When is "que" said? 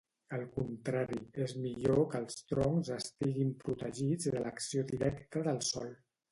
2.15-2.23